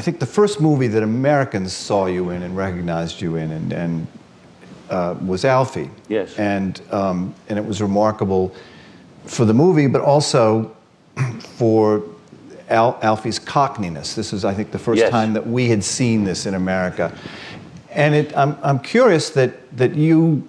[0.00, 4.06] think the first movie that Americans saw you in and recognized you in, and, and
[4.90, 5.90] uh, was Alfie.
[6.08, 6.38] Yes.
[6.38, 8.54] And um, and it was remarkable
[9.26, 10.74] for the movie, but also
[11.40, 12.02] for
[12.70, 14.14] Al- Alfie's cockneyness.
[14.14, 15.10] This was, I think, the first Yes.
[15.10, 17.16] time that we had seen this in America.
[17.90, 20.46] And it, I'm, I'm curious that, that you,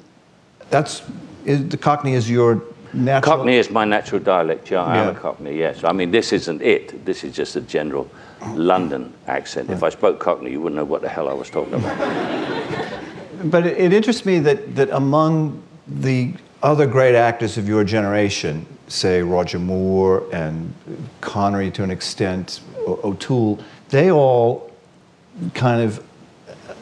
[0.70, 1.02] that's,
[1.46, 2.62] is, the Cockney is your
[2.94, 3.38] natural.
[3.38, 4.72] Cockney is my natural dialect.
[4.72, 5.58] Yeah, I am a Cockney.
[5.58, 5.84] Yes.
[5.84, 7.06] I mean, this isn't it.
[7.06, 8.10] This is just a general
[8.54, 9.70] London accent.
[9.70, 12.96] If I spoke Cockney, you wouldn't know what the hell I was talking about.
[13.42, 18.66] But it, it interests me that, that among the other great actors of your generation,
[18.90, 20.74] say Roger Moore and
[21.22, 23.60] Connery to an extent, O- O'Toole,
[23.90, 24.70] they all
[25.54, 26.04] kind of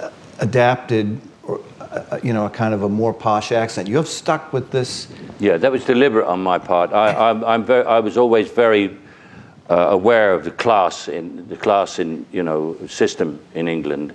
[0.01, 3.87] uh, adapted, or, uh, you know, a kind of a more posh accent.
[3.87, 5.07] You have stuck with this.
[5.39, 6.93] Yeah, that was deliberate on my part.
[6.93, 8.97] I, I'm, I'm very, I was always very
[9.69, 14.13] uh, aware of the class in the class in you know system in England,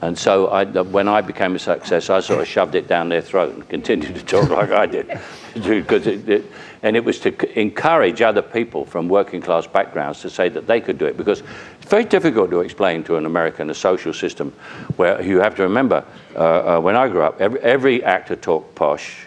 [0.00, 3.22] and so I, when I became a success, I sort of shoved it down their
[3.22, 5.06] throat and continued to talk like I did,
[5.54, 6.46] because it, it,
[6.82, 10.80] and it was to encourage other people from working class backgrounds to say that they
[10.80, 11.42] could do it, because
[11.80, 14.52] it's very difficult to explain to an American a social system
[14.96, 16.38] where you have to remember uh,
[16.78, 19.26] uh, when I grew up, every, every actor talked posh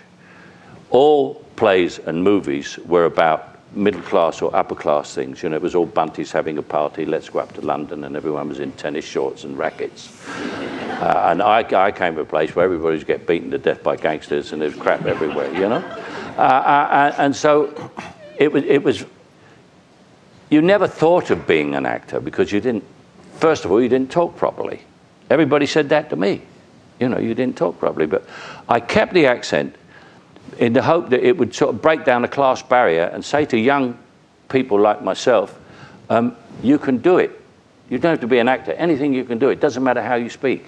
[0.92, 5.42] all plays and movies were about middle class or upper class things.
[5.42, 8.16] You know, it was all bunties having a party, let's go up to London, and
[8.16, 10.10] everyone was in tennis shorts and rackets.
[11.02, 13.82] Uh, and I, I came to a place where everybody was getting beaten to death
[13.82, 15.84] by gangsters and there's crap everywhere, you know?
[16.38, 17.92] Uh, uh, and so
[18.38, 19.04] it was, it was,
[20.52, 22.84] you never thought of being an actor because you didn't,
[23.38, 24.82] first of all, you didn't talk properly.
[25.32, 26.44] Everybody said that to me.
[27.00, 28.06] You know, you didn't talk properly.
[28.06, 28.28] But
[28.70, 29.76] I kept the accent
[30.58, 33.46] in the hope that it would sort of break down the class barrier and say
[33.46, 33.98] to young
[34.50, 35.58] people like myself,
[36.10, 37.40] um, you can do it.
[37.90, 38.74] You don't have to be an actor.
[38.74, 39.50] Anything you can do.
[39.50, 40.66] It doesn't matter how you speak.